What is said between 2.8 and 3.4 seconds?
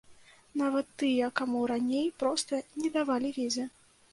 не давалі